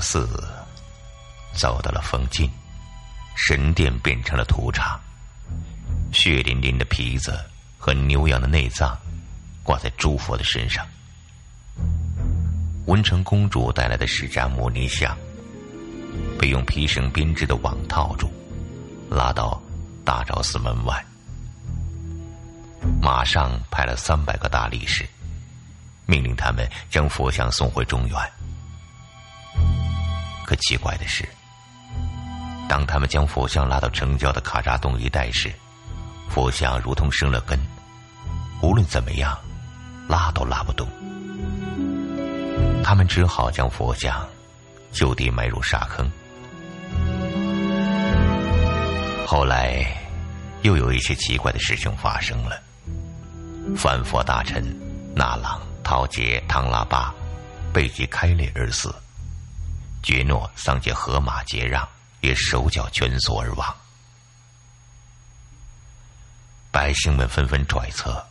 [0.00, 0.28] 寺
[1.54, 2.50] 走到了封禁，
[3.36, 5.00] 神殿变成了屠场，
[6.12, 7.38] 血淋淋的皮子
[7.78, 8.98] 和牛羊的内脏
[9.62, 10.86] 挂在诸佛的身上。
[12.86, 15.16] 文成公主带来的释迦牟尼像
[16.38, 18.32] 被用皮绳编织的网套住，
[19.10, 19.62] 拉到
[20.04, 21.04] 大昭寺门外。
[23.00, 25.06] 马上派了三百个大力士，
[26.06, 28.16] 命令他们将佛像送回中原。
[30.50, 31.24] 可奇怪的是，
[32.68, 35.54] 当他们将佛像拉到城郊的卡扎洞一带时，
[36.28, 37.56] 佛像如同生了根，
[38.60, 39.38] 无论怎么样，
[40.08, 40.88] 拉都拉不动。
[42.82, 44.28] 他们只好将佛像
[44.90, 46.10] 就地埋入沙坑。
[49.24, 49.86] 后来，
[50.62, 52.60] 又有一些奇怪的事情发生了。
[53.76, 54.64] 反佛大臣
[55.14, 57.14] 那朗、陶杰、唐拉巴
[57.72, 58.92] 背脊开裂而死，
[60.02, 61.86] 觉诺桑杰河马结让
[62.20, 63.74] 也手脚蜷缩而亡。
[66.70, 68.24] 百姓们纷纷揣测，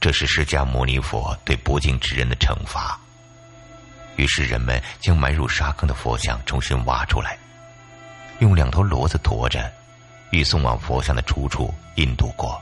[0.00, 2.98] 这是释迦牟尼佛对不敬之人的惩罚。
[4.16, 7.38] 于是人们将埋入沙坑的佛像重新挖出来，
[8.40, 9.72] 用两头骡子驮着，
[10.30, 12.60] 欲送往佛像的出处印度国。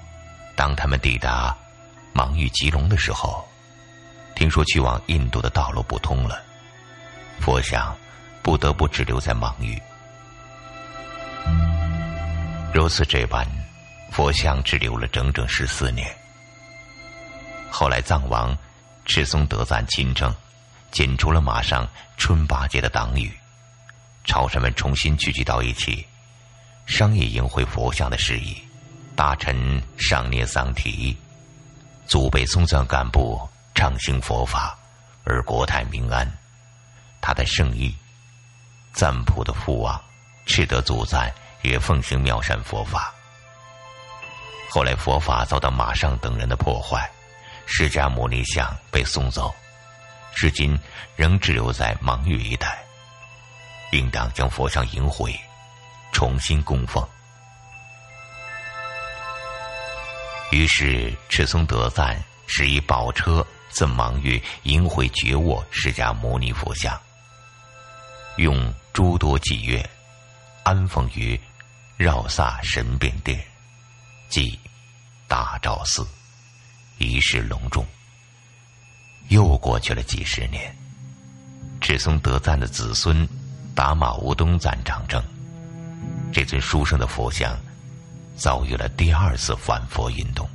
[0.54, 1.56] 当他们抵达。
[2.12, 3.46] 芒域吉隆的时候，
[4.34, 6.42] 听说去往印度的道路不通了，
[7.40, 7.94] 佛像
[8.46, 9.76] 不得不滞留在芒域。
[12.72, 13.44] 如此这般，
[14.12, 16.16] 佛像滞留了整整十四年。
[17.68, 18.56] 后来藏王
[19.04, 20.32] 赤松德赞亲政，
[20.92, 23.36] 剪除了马上春八节的党羽，
[24.22, 26.06] 朝臣们重新聚集到一起，
[26.86, 28.56] 商议迎回佛像的事宜。
[29.16, 31.16] 大臣上念桑提。
[32.06, 33.40] 祖辈松赞干部
[33.74, 34.78] 畅行佛法，
[35.24, 36.32] 而国泰民安。
[37.20, 37.92] 他的圣意，
[38.96, 40.02] 赞普的父王
[40.46, 41.30] 赤德祖赞
[41.60, 43.12] 也奉行妙善佛法。
[44.70, 47.06] 后来佛法遭到马上等人的破坏，
[47.66, 49.54] 释迦牟尼像被送走，
[50.34, 50.78] 至今
[51.14, 52.82] 仍滞留在芒域一带。
[53.92, 55.38] 应当将佛像迎回，
[56.10, 57.06] 重新供奉。
[60.50, 66.98] 于是，赤松德赞使以宝车赠芒玉迎回觉沃释迦牟尼佛像，
[68.36, 69.84] 用诸多祭乐
[70.62, 71.38] 安奉于
[71.96, 73.42] 绕萨神变殿，
[74.28, 74.58] 即
[75.26, 76.06] 大昭寺，
[76.98, 77.84] 仪式隆重。
[79.28, 80.76] 又过去了几十年，
[81.80, 83.28] 赤松德赞的子孙
[83.74, 85.22] 达玛乌东赞掌政，
[86.32, 87.56] 这尊书生的佛像。
[88.36, 90.46] 遭遇了第二次反佛运动。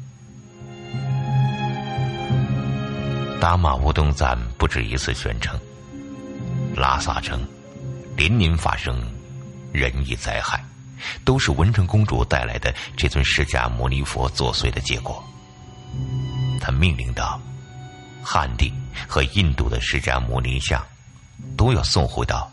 [3.39, 5.59] 达玛乌东赞不止一次宣称，
[6.75, 7.43] 拉萨城
[8.21, 9.01] 连年发生
[9.71, 10.63] 人异灾害，
[11.25, 15.23] 都是文成公主带来的这尊释迦牟尼佛作祟的结果。
[16.59, 17.41] 他命令道：
[18.21, 18.71] 汉地
[19.07, 20.85] 和印度的释迦牟尼像，
[21.57, 22.47] 都要送回到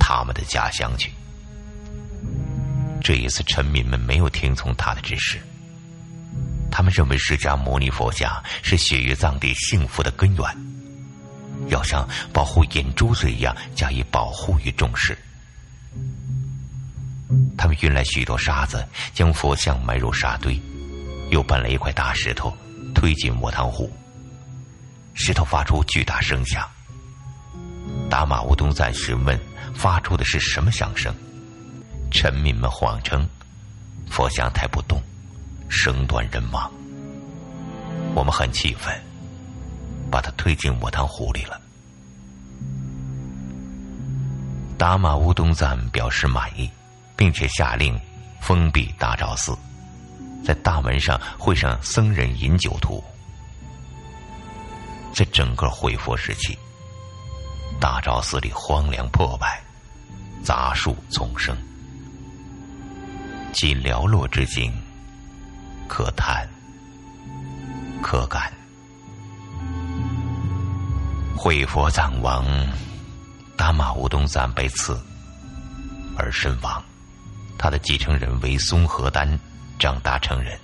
[0.00, 1.12] 他们的家乡去。
[3.02, 5.38] 这一次，臣民们没有听从他的指示。
[6.70, 10.42] 他们认为释迦牟尼佛像是血域藏地幸福的根源，
[11.68, 15.16] 要像保护眼珠子一样加以保护与重视。
[17.58, 20.60] 他们运来许多沙子，将佛像埋入沙堆，
[21.30, 22.56] 又搬来一块大石头，
[22.94, 23.90] 推进磨汤湖。
[25.14, 26.68] 石头发出巨大声响。
[28.08, 29.38] 达玛乌东赞询问：
[29.74, 31.14] 发出的是什么响声？
[32.10, 33.28] 臣民们谎称，
[34.08, 35.02] 佛像抬不动，
[35.68, 36.70] 声断人亡。
[38.14, 38.94] 我们很气愤，
[40.16, 41.60] 把他推进磨汤湖里了。
[44.78, 46.70] 达玛乌东赞表示满意，
[47.14, 48.00] 并且下令
[48.40, 49.54] 封闭大昭寺，
[50.42, 53.04] 在大门上绘上僧人饮酒图。
[55.12, 56.58] 在整个恢佛时期，
[57.78, 59.62] 大昭寺里荒凉破败，
[60.42, 61.54] 杂树丛生。
[63.52, 64.72] 其寥落之境，
[65.86, 66.48] 可叹
[68.00, 68.50] 可感。
[71.36, 72.46] 慧佛藏王
[73.56, 74.98] 达玛乌东赞被刺
[76.16, 76.82] 而身亡，
[77.58, 79.38] 他的继承人为松和丹
[79.78, 80.58] 长大成人，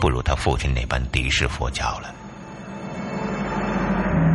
[0.00, 2.14] 不如他父亲那般敌视佛教了。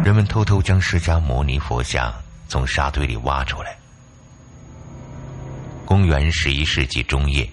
[0.04, 2.14] 人们偷偷将释迦牟尼佛像
[2.48, 3.78] 从沙堆里挖出来。
[5.86, 7.50] 公元十一世纪中叶，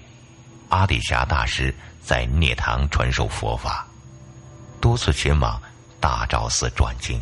[0.70, 3.86] 阿底峡大师在涅堂传授佛法，
[4.80, 5.60] 多次前往
[6.00, 7.20] 大昭寺转经。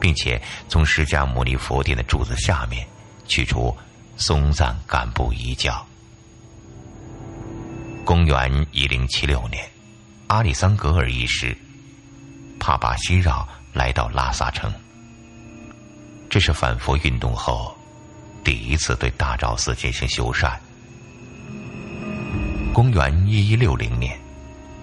[0.00, 2.86] 并且从释迦牟尼佛殿的柱子下面
[3.26, 3.76] 取出
[4.16, 5.84] 松赞干布衣教。
[8.04, 9.68] 公元一零七六年，
[10.28, 11.56] 阿里桑格尔一世
[12.58, 14.72] 帕巴西绕来到拉萨城，
[16.30, 17.76] 这是反佛运动后
[18.44, 20.56] 第一次对大昭寺进行修缮。
[22.72, 24.16] 公元一一六零年，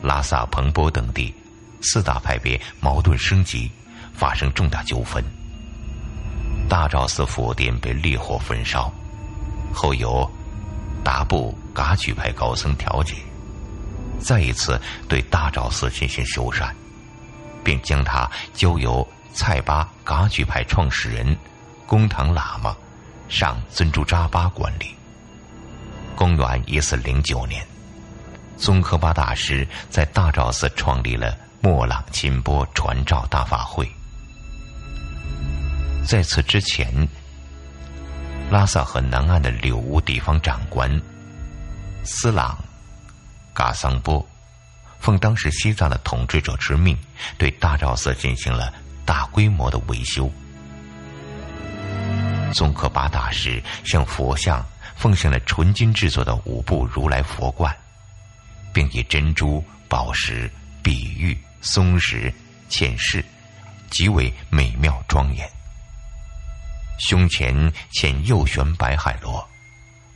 [0.01, 1.33] 拉萨、彭波等地
[1.85, 3.71] 四大派别矛盾升级，
[4.13, 5.23] 发生重大纠纷，
[6.67, 8.91] 大昭寺佛殿被烈火焚烧，
[9.73, 10.29] 后由
[11.03, 11.57] 达布。
[11.75, 13.15] 噶举派高僧调解，
[14.17, 14.79] 再一次
[15.09, 16.71] 对大昭寺进行修缮，
[17.65, 21.37] 并将它交由蔡巴噶举派创始人
[21.85, 22.73] 公堂喇嘛
[23.27, 24.95] 上尊珠扎巴管理。
[26.15, 27.61] 公元一四零九年，
[28.55, 33.91] 宗喀巴大师在大昭寺创立了莫朗钦波传召大法会。
[36.05, 37.07] 在此之前，
[38.51, 41.01] 拉萨和南岸的柳屋地方长官。
[42.03, 42.55] 斯朗、
[43.51, 44.23] 噶桑波
[44.99, 46.95] 奉当时西藏的统治者之命，
[47.35, 48.71] 对大昭寺进行了
[49.03, 50.31] 大规模的维修。
[52.53, 54.63] 宗喀巴大师向佛像
[54.95, 57.75] 奉献了纯金制作的五部如来佛冠，
[58.71, 60.47] 并以珍珠、宝石、
[60.83, 61.35] 碧玉、
[61.65, 62.31] 松石
[62.69, 63.25] 嵌饰，
[63.89, 65.49] 极为美妙庄严。
[66.99, 67.53] 胸前
[67.91, 69.45] 嵌右旋白海螺，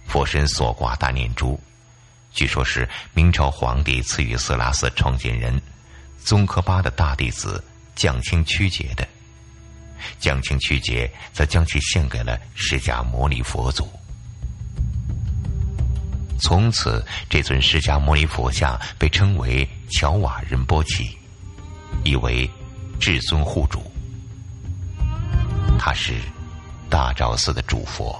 [0.05, 1.59] 佛身所挂大念珠。
[2.31, 5.59] 据说是明朝皇帝赐予色拉寺创建人
[6.23, 7.61] 宗喀巴的大弟子
[7.95, 9.05] 降清曲节的，
[10.19, 13.91] 降清曲节则将其献给了释迦牟尼佛祖。
[16.39, 21.17] 从此，这尊释迦牟尼佛像被称为乔瓦仁波齐，
[22.09, 22.49] 以为
[22.99, 23.83] 至尊护主。
[25.77, 26.15] 他是
[26.89, 28.19] 大昭寺的主佛，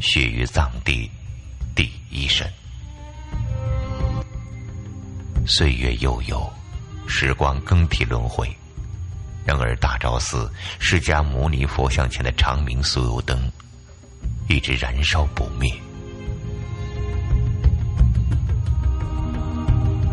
[0.00, 1.08] 血于藏地
[1.76, 2.52] 第一神。
[5.46, 6.52] 岁月悠悠，
[7.06, 8.52] 时光更替轮回。
[9.46, 13.50] 然而，大昭寺释迦牟尼佛像前的长明酥油灯
[14.48, 15.72] 一直燃烧不灭。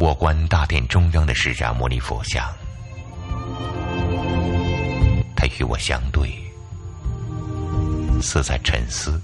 [0.05, 2.47] 我观大殿中央的释迦牟尼佛像，
[5.35, 6.31] 他与我相对，
[8.21, 9.19] 似在沉思，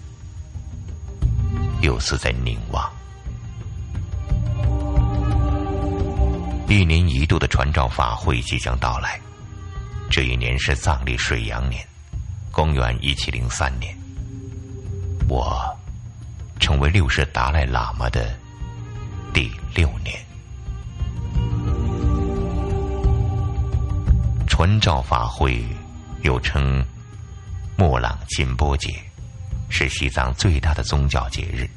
[1.83, 2.91] 又似在凝望。
[6.67, 9.21] 一年一度的传召法会即将到来，
[10.09, 11.87] 这一年是藏历水阳年，
[12.49, 13.95] 公元一七零三年。
[15.29, 15.61] 我
[16.59, 18.35] 成为六世达赖喇嘛的
[19.31, 20.20] 第六年。
[24.61, 25.65] 传召法会
[26.21, 26.85] 又称
[27.75, 28.93] 莫朗金波节，
[29.71, 31.67] 是西藏最大的宗教节日。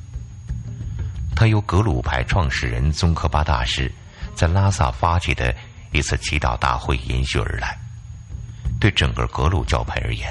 [1.34, 3.90] 它由格鲁派创始人宗喀巴大师。
[4.34, 5.54] 在拉萨发起的
[5.92, 7.74] 一次祈祷大会延续而来，
[8.78, 10.30] 对整个格鲁教派而言，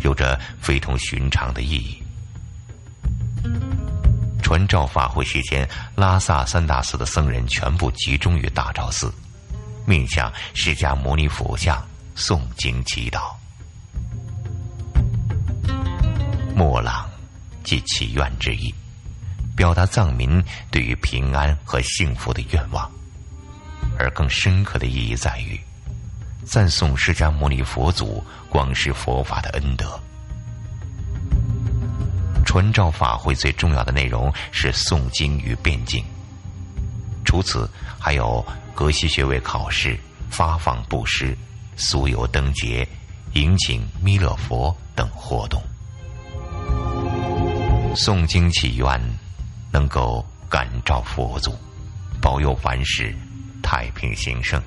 [0.00, 2.02] 有着非同寻常的意义。
[4.42, 9.12] 传召法会期间，拉萨三大寺的僧人全部集中于大昭寺，
[9.86, 11.82] 面向释迦牟尼佛像
[12.16, 13.34] 诵经祈祷。
[16.54, 17.08] 莫朗，
[17.62, 18.74] 即祈愿之意，
[19.54, 22.90] 表达藏民对于平安和幸福的愿望。
[23.98, 25.58] 而更深刻的意义在于，
[26.44, 29.98] 赞颂释迦牟尼佛祖广施佛法的恩德。
[32.44, 36.04] 传召法会最重要的内容是诵经与辩经，
[37.24, 38.44] 除此还有
[38.76, 39.98] 格西学位考试、
[40.30, 41.34] 发放布施、
[41.78, 42.86] 酥油灯节、
[43.32, 45.62] 迎请弥勒佛等活动。
[47.94, 49.00] 诵经祈愿，
[49.72, 51.56] 能够感召佛祖，
[52.20, 53.16] 保佑凡事。
[53.62, 54.62] 太平兴盛。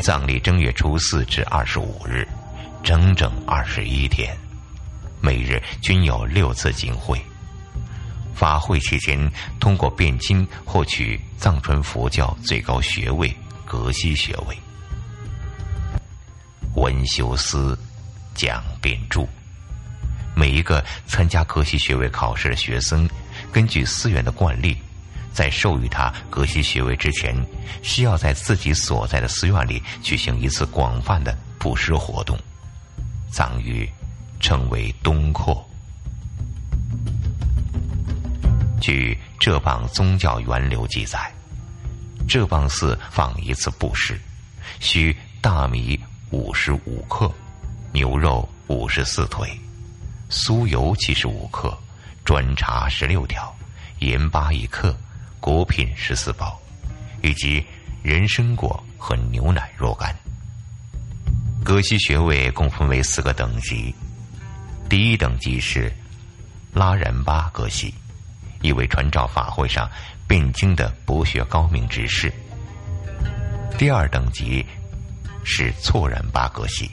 [0.00, 2.26] 藏历正月初四至二十五日，
[2.84, 4.34] 整整二十一天，
[5.20, 7.20] 每日均有六次经会。
[8.36, 9.18] 法会期间，
[9.58, 14.56] 通过辩经获取藏传佛教最高学位格西学位。
[16.74, 17.76] 文修斯
[18.34, 19.26] 讲辩著，
[20.34, 23.08] 每一个参加格西学位考试的学生，
[23.50, 24.76] 根据寺院的惯例。
[25.32, 27.34] 在授予他格西学位之前，
[27.82, 32.38] 需要在自己所在的寺院里举行一次广泛的布施活动，
[33.30, 33.86] 藏语
[34.40, 35.62] 称为“东扩”。
[38.86, 41.18] 据浙邦宗教源流记载，
[42.28, 44.16] 浙邦寺放一次布施，
[44.78, 45.98] 需大米
[46.30, 47.28] 五十五克，
[47.90, 49.50] 牛肉五十四腿，
[50.30, 51.76] 酥油七十五克，
[52.24, 53.52] 砖茶十六条，
[53.98, 54.96] 盐巴一克，
[55.40, 56.56] 果品十四包，
[57.24, 57.66] 以及
[58.04, 60.14] 人参果和牛奶若干。
[61.64, 63.92] 葛西穴位共分为四个等级，
[64.88, 65.92] 第一等级是
[66.72, 67.92] 拉然巴葛西，
[68.66, 69.88] 一位传召法会上
[70.26, 72.32] 辩经的博学高明之士。
[73.78, 74.66] 第二等级
[75.44, 76.90] 是错然巴格系，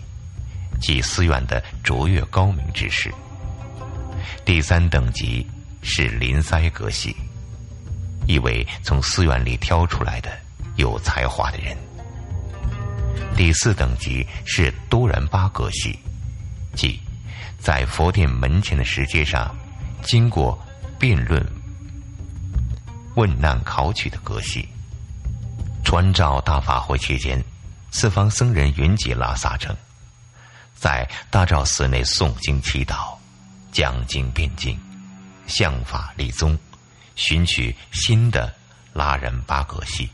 [0.79, 3.11] 即寺院的卓越高明之士。
[4.45, 5.45] 第三等级
[5.81, 7.15] 是林塞格系，
[8.27, 10.31] 一位从寺院里挑出来的
[10.75, 11.75] 有才华的人。
[13.35, 15.97] 第四等级是多然巴格系，
[16.75, 16.99] 即
[17.57, 19.55] 在佛殿门前的石阶上，
[20.03, 20.61] 经过
[20.99, 21.43] 辩论、
[23.15, 24.67] 问难考取的格西。
[25.83, 27.43] 传召大法会期间，
[27.91, 29.75] 四方僧人云集拉萨城，
[30.73, 33.15] 在大昭寺内诵经祈祷，
[33.71, 34.79] 讲经辩经，
[35.45, 36.57] 向法立宗，
[37.15, 38.53] 寻取新的
[38.93, 40.09] 拉人巴格西。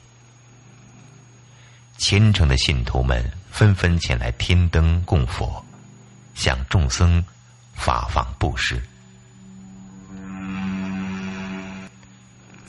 [1.98, 5.64] 虔诚的信徒们纷纷前来添灯供佛，
[6.34, 7.24] 向众僧
[7.74, 8.82] 发放布施。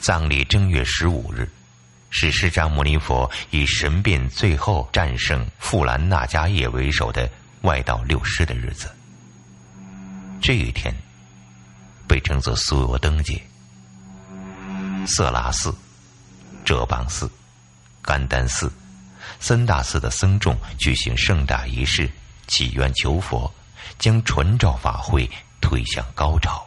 [0.00, 1.46] 葬礼正月十五日，
[2.08, 7.30] 是释迦牟尼佛以神变最后战胜富兰那迦叶为首的
[7.62, 8.90] 外道六师的日子。
[10.40, 10.94] 这一天
[12.08, 13.40] 被称作苏油灯节。
[15.06, 15.74] 色拉寺、
[16.64, 17.30] 哲蚌寺、
[18.00, 18.72] 甘丹寺。
[19.38, 22.10] 三大寺的僧众举行盛大仪式，
[22.46, 23.52] 祈愿求佛，
[23.98, 25.30] 将传召法会
[25.60, 26.66] 推向高潮。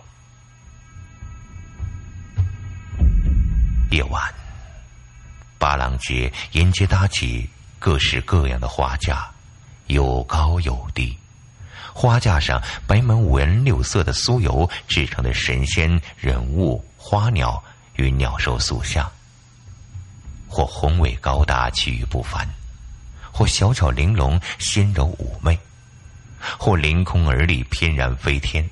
[3.94, 4.34] 夜晚，
[5.60, 7.48] 八郎街沿街搭起
[7.78, 9.30] 各式各样的花架，
[9.86, 11.16] 有高有低。
[11.94, 17.64] 花架上摆满五颜六色的酥油制成的神仙、人物、花鸟
[17.98, 19.08] 与鸟兽塑像，
[20.48, 22.50] 或宏伟高大、气宇不凡。
[23.32, 25.60] 或小巧玲珑、纤柔妩媚，
[26.58, 28.68] 或凌空而立、翩然飞天。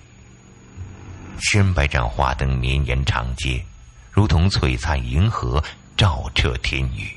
[1.39, 3.63] 千百盏花灯绵延长街，
[4.11, 5.63] 如同璀璨银河，
[5.95, 7.09] 照彻天宇。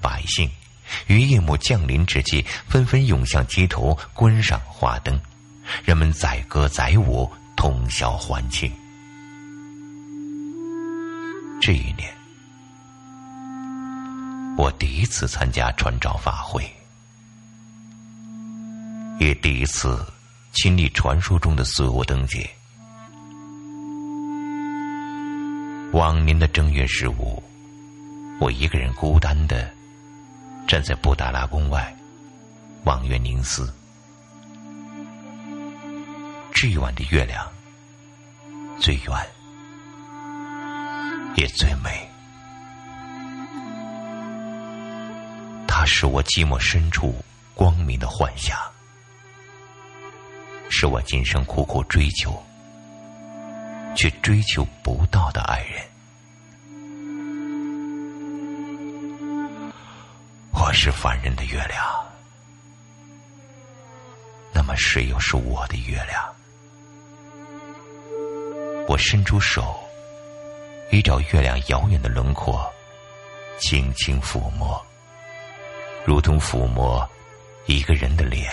[0.00, 0.50] 百姓
[1.06, 5.18] 于夜幕降临之际，纷纷涌向街头观赏花灯，
[5.84, 8.70] 人们载歌载舞，通宵欢庆。
[11.60, 12.12] 这一年。
[14.58, 16.62] 我第一次参加传召法会，
[19.18, 20.04] 也第一次
[20.52, 22.50] 亲历传说中的所有灯节。
[26.02, 27.40] 往年的正月十五，
[28.40, 29.72] 我一个人孤单的
[30.66, 31.96] 站在布达拉宫外，
[32.82, 33.72] 望月凝思。
[36.52, 37.48] 这一晚的月亮
[38.80, 39.14] 最圆，
[41.36, 42.10] 也最美。
[45.68, 47.14] 它是我寂寞深处
[47.54, 48.58] 光明的幻想，
[50.68, 52.42] 是我今生苦苦追求
[53.94, 55.91] 却追求不到的爱人。
[60.72, 62.04] 是凡人的月亮，
[64.52, 66.34] 那么谁又是我的月亮？
[68.88, 69.78] 我伸出手，
[70.90, 72.68] 依照月亮遥远的轮廓，
[73.58, 74.84] 轻轻抚摸。
[76.04, 77.08] 如同抚摸
[77.66, 78.50] 一个人的脸，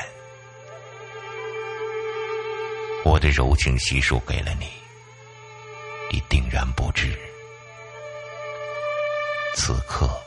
[3.04, 4.68] 我的柔情悉数给了你，
[6.12, 7.18] 你定然不知。
[9.56, 10.22] 此刻，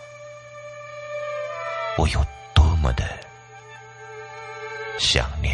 [1.99, 3.05] 我有多么的
[4.99, 5.52] 想念。